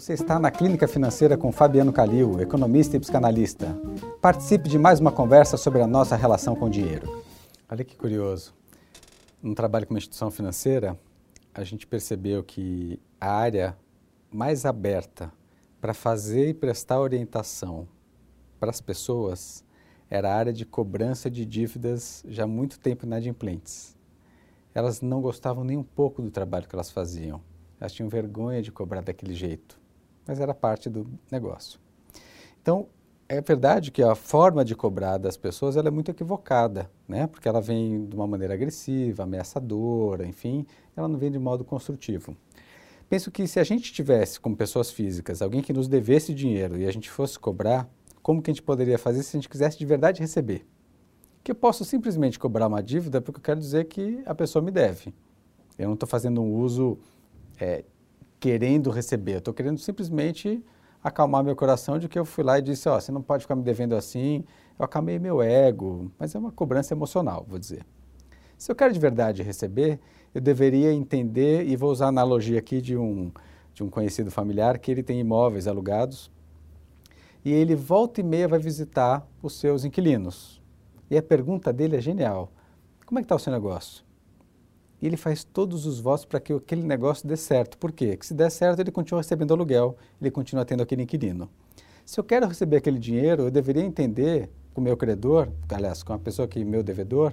Você 0.00 0.14
está 0.14 0.38
na 0.38 0.50
Clínica 0.50 0.88
Financeira 0.88 1.36
com 1.36 1.52
Fabiano 1.52 1.92
Calil, 1.92 2.40
economista 2.40 2.96
e 2.96 3.00
psicanalista. 3.00 3.78
Participe 4.18 4.66
de 4.66 4.78
mais 4.78 4.98
uma 4.98 5.12
conversa 5.12 5.58
sobre 5.58 5.82
a 5.82 5.86
nossa 5.86 6.16
relação 6.16 6.56
com 6.56 6.64
o 6.64 6.70
dinheiro. 6.70 7.22
Olha 7.68 7.84
que 7.84 7.94
curioso. 7.94 8.54
No 9.42 9.54
trabalho 9.54 9.86
com 9.86 9.92
uma 9.92 9.98
instituição 9.98 10.30
financeira, 10.30 10.98
a 11.52 11.62
gente 11.64 11.86
percebeu 11.86 12.42
que 12.42 12.98
a 13.20 13.30
área 13.30 13.76
mais 14.32 14.64
aberta 14.64 15.30
para 15.82 15.92
fazer 15.92 16.48
e 16.48 16.54
prestar 16.54 16.98
orientação 16.98 17.86
para 18.58 18.70
as 18.70 18.80
pessoas 18.80 19.62
era 20.08 20.32
a 20.32 20.34
área 20.34 20.52
de 20.52 20.64
cobrança 20.64 21.30
de 21.30 21.44
dívidas 21.44 22.24
já 22.26 22.44
há 22.44 22.46
muito 22.46 22.80
tempo 22.80 23.04
inadimplentes. 23.04 23.94
Elas 24.74 25.02
não 25.02 25.20
gostavam 25.20 25.62
nem 25.62 25.76
um 25.76 25.84
pouco 25.84 26.22
do 26.22 26.30
trabalho 26.30 26.66
que 26.66 26.74
elas 26.74 26.90
faziam. 26.90 27.42
Elas 27.78 27.92
tinham 27.92 28.08
vergonha 28.08 28.62
de 28.62 28.72
cobrar 28.72 29.02
daquele 29.02 29.34
jeito, 29.34 29.78
mas 30.30 30.38
era 30.38 30.54
parte 30.54 30.88
do 30.88 31.04
negócio. 31.28 31.80
Então, 32.62 32.86
é 33.28 33.40
verdade 33.40 33.90
que 33.90 34.00
a 34.00 34.14
forma 34.14 34.64
de 34.64 34.76
cobrar 34.76 35.18
das 35.18 35.36
pessoas 35.36 35.76
é 35.76 35.90
muito 35.90 36.12
equivocada, 36.12 36.88
né? 37.08 37.26
porque 37.26 37.48
ela 37.48 37.60
vem 37.60 38.06
de 38.06 38.14
uma 38.14 38.28
maneira 38.28 38.54
agressiva, 38.54 39.24
ameaçadora, 39.24 40.24
enfim, 40.24 40.64
ela 40.96 41.08
não 41.08 41.18
vem 41.18 41.32
de 41.32 41.38
modo 41.40 41.64
construtivo. 41.64 42.36
Penso 43.08 43.28
que 43.32 43.44
se 43.48 43.58
a 43.58 43.64
gente 43.64 43.92
tivesse, 43.92 44.38
como 44.38 44.56
pessoas 44.56 44.92
físicas, 44.92 45.42
alguém 45.42 45.62
que 45.62 45.72
nos 45.72 45.88
devesse 45.88 46.32
dinheiro 46.32 46.78
e 46.78 46.86
a 46.86 46.92
gente 46.92 47.10
fosse 47.10 47.36
cobrar, 47.36 47.90
como 48.22 48.40
que 48.40 48.52
a 48.52 48.54
gente 48.54 48.62
poderia 48.62 48.98
fazer 48.98 49.24
se 49.24 49.36
a 49.36 49.40
gente 49.40 49.48
quisesse 49.48 49.76
de 49.76 49.84
verdade 49.84 50.20
receber? 50.20 50.64
Que 51.42 51.50
eu 51.50 51.56
posso 51.56 51.84
simplesmente 51.84 52.38
cobrar 52.38 52.68
uma 52.68 52.80
dívida 52.80 53.20
porque 53.20 53.40
eu 53.40 53.42
quero 53.42 53.58
dizer 53.58 53.86
que 53.86 54.22
a 54.24 54.34
pessoa 54.34 54.62
me 54.62 54.70
deve. 54.70 55.12
Eu 55.76 55.88
não 55.88 55.94
estou 55.94 56.08
fazendo 56.08 56.40
um 56.40 56.54
uso 56.54 57.00
é, 57.60 57.84
querendo 58.40 58.90
receber, 58.90 59.34
eu 59.34 59.38
estou 59.38 59.54
querendo 59.54 59.78
simplesmente 59.78 60.64
acalmar 61.04 61.44
meu 61.44 61.54
coração 61.54 61.98
de 61.98 62.08
que 62.08 62.18
eu 62.18 62.24
fui 62.24 62.42
lá 62.42 62.58
e 62.58 62.62
disse, 62.62 62.88
ó, 62.88 62.96
oh, 62.96 63.00
você 63.00 63.12
não 63.12 63.22
pode 63.22 63.44
ficar 63.44 63.54
me 63.54 63.62
devendo 63.62 63.94
assim, 63.94 64.44
eu 64.78 64.84
acalmei 64.84 65.18
meu 65.18 65.42
ego, 65.42 66.10
mas 66.18 66.34
é 66.34 66.38
uma 66.38 66.50
cobrança 66.50 66.94
emocional, 66.94 67.44
vou 67.48 67.58
dizer. 67.58 67.84
Se 68.56 68.70
eu 68.70 68.76
quero 68.76 68.92
de 68.92 68.98
verdade 68.98 69.42
receber, 69.42 70.00
eu 70.34 70.40
deveria 70.40 70.92
entender, 70.92 71.66
e 71.66 71.76
vou 71.76 71.90
usar 71.90 72.06
a 72.06 72.08
analogia 72.08 72.58
aqui 72.58 72.80
de 72.80 72.96
um, 72.96 73.30
de 73.72 73.82
um 73.82 73.88
conhecido 73.88 74.30
familiar, 74.30 74.78
que 74.78 74.90
ele 74.90 75.02
tem 75.02 75.20
imóveis 75.20 75.66
alugados, 75.66 76.30
e 77.44 77.52
ele 77.52 77.74
volta 77.74 78.20
e 78.20 78.24
meia 78.24 78.46
vai 78.46 78.58
visitar 78.58 79.26
os 79.42 79.58
seus 79.58 79.84
inquilinos. 79.84 80.60
E 81.10 81.16
a 81.16 81.22
pergunta 81.22 81.72
dele 81.72 81.96
é 81.96 82.00
genial. 82.00 82.52
Como 83.06 83.18
é 83.18 83.22
que 83.22 83.24
está 83.24 83.34
o 83.34 83.38
seu 83.38 83.52
negócio? 83.52 84.04
E 85.00 85.06
ele 85.06 85.16
faz 85.16 85.44
todos 85.44 85.86
os 85.86 85.98
votos 85.98 86.24
para 86.24 86.38
que 86.40 86.52
aquele 86.52 86.82
negócio 86.82 87.26
dê 87.26 87.36
certo. 87.36 87.78
Por 87.78 87.92
quê? 87.92 88.08
Porque 88.10 88.26
se 88.26 88.34
der 88.34 88.50
certo, 88.50 88.80
ele 88.80 88.90
continua 88.90 89.20
recebendo 89.20 89.54
aluguel, 89.54 89.96
ele 90.20 90.30
continua 90.30 90.64
tendo 90.64 90.82
aquele 90.82 91.02
inquilino. 91.02 91.48
Se 92.04 92.18
eu 92.18 92.24
quero 92.24 92.46
receber 92.46 92.76
aquele 92.76 92.98
dinheiro, 92.98 93.44
eu 93.44 93.50
deveria 93.50 93.82
entender 93.82 94.50
com 94.74 94.80
o 94.80 94.84
meu 94.84 94.96
credor, 94.96 95.48
aliás, 95.72 96.02
com 96.02 96.12
a 96.12 96.18
pessoa 96.18 96.46
que 96.46 96.60
é 96.60 96.64
meu 96.64 96.82
devedor, 96.82 97.32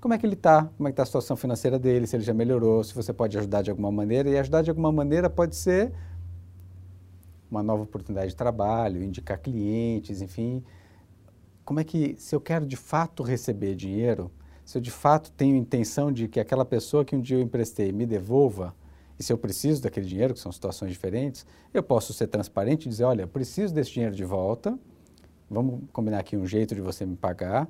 como 0.00 0.12
é 0.12 0.18
que 0.18 0.26
ele 0.26 0.34
está, 0.34 0.64
como 0.76 0.86
é 0.88 0.90
que 0.90 0.94
está 0.94 1.02
a 1.02 1.06
situação 1.06 1.34
financeira 1.36 1.78
dele, 1.78 2.06
se 2.06 2.14
ele 2.14 2.22
já 2.22 2.34
melhorou, 2.34 2.84
se 2.84 2.94
você 2.94 3.12
pode 3.12 3.38
ajudar 3.38 3.62
de 3.62 3.70
alguma 3.70 3.90
maneira. 3.90 4.28
E 4.28 4.36
ajudar 4.36 4.60
de 4.60 4.68
alguma 4.68 4.92
maneira 4.92 5.30
pode 5.30 5.56
ser 5.56 5.92
uma 7.50 7.62
nova 7.62 7.84
oportunidade 7.84 8.28
de 8.28 8.36
trabalho, 8.36 9.02
indicar 9.02 9.38
clientes, 9.38 10.20
enfim. 10.20 10.62
Como 11.64 11.80
é 11.80 11.84
que, 11.84 12.16
se 12.18 12.34
eu 12.34 12.40
quero 12.40 12.66
de 12.66 12.76
fato 12.76 13.22
receber 13.22 13.74
dinheiro, 13.74 14.30
se 14.64 14.78
eu 14.78 14.82
de 14.82 14.90
fato 14.90 15.30
tenho 15.32 15.56
intenção 15.56 16.10
de 16.10 16.28
que 16.28 16.40
aquela 16.40 16.64
pessoa 16.64 17.04
que 17.04 17.14
um 17.14 17.20
dia 17.20 17.36
eu 17.36 17.42
emprestei 17.42 17.92
me 17.92 18.06
devolva, 18.06 18.74
e 19.18 19.22
se 19.22 19.32
eu 19.32 19.38
preciso 19.38 19.82
daquele 19.82 20.06
dinheiro, 20.06 20.34
que 20.34 20.40
são 20.40 20.50
situações 20.50 20.90
diferentes, 20.90 21.46
eu 21.72 21.82
posso 21.82 22.12
ser 22.12 22.26
transparente 22.26 22.86
e 22.86 22.88
dizer, 22.88 23.04
olha, 23.04 23.22
eu 23.22 23.28
preciso 23.28 23.72
desse 23.72 23.92
dinheiro 23.92 24.14
de 24.14 24.24
volta, 24.24 24.76
vamos 25.48 25.82
combinar 25.92 26.18
aqui 26.18 26.36
um 26.36 26.46
jeito 26.46 26.74
de 26.74 26.80
você 26.80 27.06
me 27.06 27.16
pagar, 27.16 27.68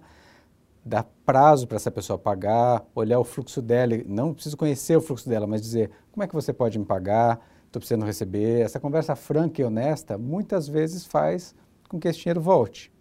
dar 0.84 1.04
prazo 1.25 1.66
para 1.66 1.77
essa 1.77 1.91
pessoa 1.91 2.19
pagar, 2.19 2.84
olhar 2.94 3.19
o 3.19 3.25
fluxo 3.25 3.60
dela, 3.60 3.94
não 4.06 4.33
preciso 4.33 4.56
conhecer 4.56 4.97
o 4.97 5.00
fluxo 5.00 5.28
dela, 5.28 5.47
mas 5.47 5.60
dizer, 5.60 5.91
como 6.12 6.22
é 6.22 6.27
que 6.27 6.34
você 6.34 6.53
pode 6.53 6.78
me 6.78 6.84
pagar, 6.84 7.41
estou 7.66 7.81
precisando 7.81 8.04
receber. 8.04 8.60
Essa 8.60 8.78
conversa 8.78 9.16
franca 9.16 9.60
e 9.60 9.65
honesta 9.65 10.16
muitas 10.16 10.69
vezes 10.69 11.04
faz 11.04 11.54
com 11.88 11.99
que 11.99 12.09
esse 12.09 12.21
dinheiro 12.21 12.41
volte. 12.41 12.93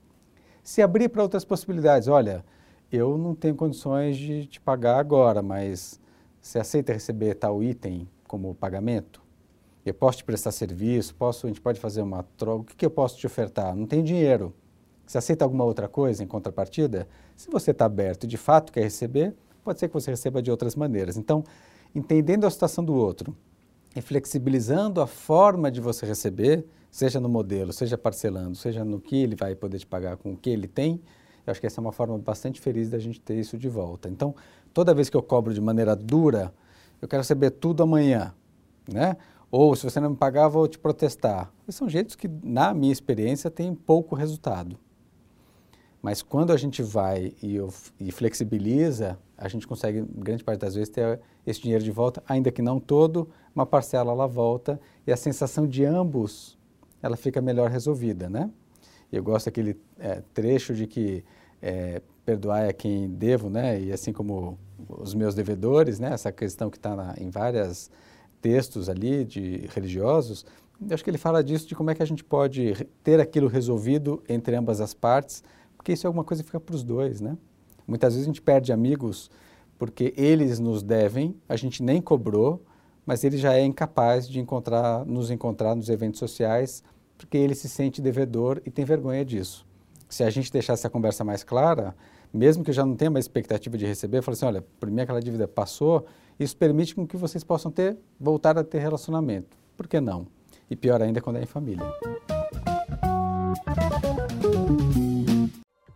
Se 0.64 0.82
abrir 0.82 1.10
para 1.10 1.22
outras 1.22 1.46
possibilidades, 1.46 2.08
olha, 2.08 2.44
eu 2.96 3.18
não 3.18 3.34
tenho 3.34 3.56
condições 3.56 4.16
de 4.16 4.46
te 4.46 4.62
pagar 4.62 5.00
agora, 5.00 5.42
mas 5.42 6.00
você 6.40 6.60
aceita 6.60 6.94
receber 6.94 7.34
tal 7.34 7.64
item 7.64 8.08
como 8.28 8.54
pagamento? 8.54 9.20
Eu 9.84 9.96
posso 9.96 10.20
te 10.20 10.24
prestar 10.24 10.52
serviço, 10.52 11.16
posso, 11.16 11.48
a 11.48 11.50
gente 11.50 11.60
pode 11.60 11.80
fazer 11.80 12.04
uma 12.04 12.24
troca, 12.38 12.62
o 12.62 12.64
que, 12.66 12.76
que 12.76 12.86
eu 12.86 12.92
posso 12.92 13.18
te 13.18 13.26
ofertar? 13.26 13.76
Não 13.76 13.88
tenho 13.88 14.04
dinheiro. 14.04 14.54
Você 15.08 15.18
aceita 15.18 15.44
alguma 15.44 15.64
outra 15.64 15.88
coisa 15.88 16.24
em 16.24 16.28
contrapartida? 16.28 17.08
Se 17.36 17.50
você 17.50 17.72
está 17.72 17.86
aberto 17.86 18.26
e 18.26 18.28
de 18.28 18.38
fato 18.38 18.72
quer 18.72 18.84
receber, 18.84 19.34
pode 19.64 19.80
ser 19.80 19.88
que 19.88 19.94
você 19.94 20.12
receba 20.12 20.42
de 20.42 20.52
outras 20.52 20.76
maneiras. 20.76 21.18
Então, 21.18 21.44
entendendo 21.96 22.46
a 22.46 22.50
situação 22.50 22.84
do 22.84 22.94
outro 22.94 23.36
e 23.96 24.02
flexibilizando 24.02 25.02
a 25.02 25.08
forma 25.08 25.72
de 25.72 25.82
você 25.82 26.06
receber, 26.06 26.66
seja 26.92 27.20
no 27.20 27.28
modelo, 27.28 27.74
seja 27.74 27.98
parcelando, 27.98 28.56
seja 28.56 28.86
no 28.86 29.02
que 29.02 29.16
ele 29.16 29.36
vai 29.36 29.56
poder 29.56 29.80
te 29.80 29.88
pagar 29.88 30.16
com 30.16 30.34
o 30.34 30.38
que 30.38 30.50
ele 30.50 30.68
tem, 30.68 31.02
eu 31.46 31.52
acho 31.52 31.60
que 31.60 31.68
essa 31.68 31.80
é 31.80 31.82
uma 31.82 31.92
forma 31.92 32.18
bastante 32.18 32.60
feliz 32.62 32.90
da 32.90 33.00
gente 33.00 33.20
ter 33.20 33.36
isso 33.36 33.58
de 33.58 33.70
volta. 33.70 34.10
Então, 34.10 34.34
toda 34.74 34.94
vez 34.94 35.10
que 35.10 35.18
eu 35.18 35.24
cobro 35.24 35.54
de 35.54 35.62
maneira 35.62 35.96
dura, 35.96 36.54
eu 37.02 37.08
quero 37.08 37.22
receber 37.22 37.52
tudo 37.52 37.84
amanhã, 37.84 38.34
né? 38.92 39.18
Ou 39.52 39.76
se 39.76 39.84
você 39.84 40.00
não 40.00 40.12
me 40.12 40.16
pagar, 40.16 40.48
vou 40.48 40.68
te 40.68 40.80
protestar. 40.80 41.52
Esses 41.68 41.78
são 41.78 41.88
jeitos 41.88 42.16
que, 42.16 42.28
na 42.28 42.74
minha 42.74 42.92
experiência, 42.92 43.52
têm 43.52 43.76
pouco 43.76 44.16
resultado. 44.16 44.80
Mas 46.02 46.22
quando 46.22 46.52
a 46.52 46.58
gente 46.58 46.82
vai 46.82 47.34
e, 47.42 47.58
e, 48.00 48.12
flexibiliza, 48.12 49.18
a 49.38 49.48
gente 49.48 49.68
consegue, 49.68 50.02
grande 50.02 50.44
parte 50.44 50.60
das 50.60 50.74
vezes, 50.74 50.90
ter 50.90 51.22
esse 51.46 51.62
dinheiro 51.62 51.84
de 51.84 51.92
volta, 51.92 52.24
ainda 52.28 52.52
que 52.52 52.62
não 52.62 52.80
todo, 52.80 53.30
uma 53.56 53.66
parcela 53.66 54.12
ela 54.12 54.28
volta 54.28 54.80
e 55.06 55.12
a 55.12 55.18
sensação 55.18 55.68
de 55.68 55.86
ambos 55.86 56.58
ela 57.02 57.16
fica 57.16 57.42
melhor 57.42 57.70
resolvida, 57.70 58.30
né? 58.30 58.50
Eu 59.16 59.24
gosto 59.24 59.46
daquele 59.46 59.80
é, 60.00 60.24
trecho 60.34 60.74
de 60.74 60.88
que 60.88 61.24
é, 61.62 62.02
perdoar 62.26 62.64
é 62.64 62.74
quem 62.74 63.08
devo, 63.10 63.50
né? 63.50 63.80
E 63.80 63.92
assim 63.92 64.12
como 64.12 64.58
os 64.90 65.14
meus 65.14 65.36
devedores, 65.36 66.00
né? 66.00 66.14
Essa 66.14 66.32
questão 66.32 66.70
que 66.70 66.78
está 66.78 67.14
em 67.20 67.30
vários 67.30 67.92
textos 68.42 68.90
ali 68.90 69.24
de 69.24 69.68
religiosos, 69.74 70.46
eu 70.82 70.94
acho 70.94 71.04
que 71.04 71.10
ele 71.10 71.20
fala 71.20 71.44
disso 71.44 71.68
de 71.68 71.76
como 71.76 71.92
é 71.92 71.96
que 71.96 72.02
a 72.02 72.06
gente 72.06 72.24
pode 72.24 72.74
ter 73.04 73.20
aquilo 73.20 73.48
resolvido 73.48 74.22
entre 74.28 74.56
ambas 74.56 74.82
as 74.82 74.96
partes, 74.96 75.44
porque 75.78 75.94
isso 75.94 76.06
é 76.06 76.08
alguma 76.08 76.24
coisa 76.24 76.42
que 76.42 76.48
fica 76.48 76.60
para 76.60 76.76
os 76.76 76.84
dois, 76.84 77.22
né? 77.22 77.38
Muitas 77.88 78.14
vezes 78.14 78.28
a 78.28 78.32
gente 78.32 78.42
perde 78.42 78.74
amigos 78.74 79.30
porque 79.78 80.14
eles 80.18 80.60
nos 80.60 80.82
devem, 80.82 81.36
a 81.48 81.56
gente 81.56 81.84
nem 81.84 82.02
cobrou, 82.02 82.66
mas 83.06 83.24
ele 83.24 83.38
já 83.38 83.54
é 83.54 83.64
incapaz 83.64 84.28
de 84.28 84.40
encontrar, 84.40 85.06
nos 85.06 85.30
encontrar 85.30 85.76
nos 85.76 85.90
eventos 85.90 86.20
sociais 86.20 86.84
porque 87.18 87.38
ele 87.38 87.56
se 87.56 87.70
sente 87.70 88.02
devedor 88.02 88.62
e 88.66 88.72
tem 88.72 88.86
vergonha 88.86 89.24
disso. 89.24 89.66
Se 90.10 90.24
a 90.24 90.30
gente 90.30 90.52
deixar 90.52 90.74
essa 90.74 90.90
conversa 90.90 91.24
mais 91.24 91.44
clara, 91.44 91.96
mesmo 92.32 92.64
que 92.64 92.70
eu 92.70 92.74
já 92.74 92.86
não 92.86 92.96
tenha 92.96 93.10
uma 93.10 93.20
expectativa 93.20 93.78
de 93.78 93.86
receber, 93.86 94.18
eu 94.18 94.24
falo 94.24 94.34
assim, 94.34 94.46
olha, 94.46 94.64
por 94.80 94.90
mim 94.90 95.02
aquela 95.02 95.22
dívida 95.22 95.48
passou, 95.48 96.06
isso 96.40 96.56
permite 96.58 96.96
com 96.96 97.06
que 97.06 97.16
vocês 97.18 97.44
possam 97.44 97.72
ter, 97.72 97.98
voltar 98.20 98.58
a 98.58 98.64
ter 98.64 98.80
relacionamento. 98.80 99.58
Por 99.78 99.88
que 99.88 100.00
não? 100.02 100.28
E 100.70 100.76
pior 100.76 101.02
ainda 101.02 101.22
quando 101.22 101.38
é 101.38 101.44
em 101.44 101.46
família. 101.46 101.86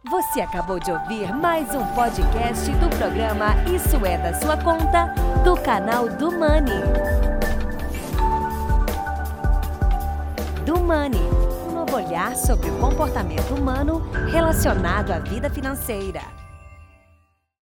Você 0.09 0.41
acabou 0.41 0.79
de 0.79 0.91
ouvir 0.91 1.33
mais 1.35 1.73
um 1.75 1.85
podcast 1.93 2.71
do 2.71 2.89
programa 2.97 3.55
Isso 3.73 4.03
é 4.05 4.17
da 4.17 4.33
Sua 4.39 4.57
Conta, 4.57 5.13
do 5.43 5.55
canal 5.61 6.07
do 6.09 6.31
Money. 6.31 7.26
Money, 10.87 11.19
um 11.67 11.73
novo 11.73 11.97
olhar 11.97 12.33
sobre 12.37 12.69
o 12.69 12.79
comportamento 12.79 13.53
humano 13.53 14.01
relacionado 14.31 15.11
à 15.11 15.19
vida 15.19 15.49
financeira. 15.49 16.36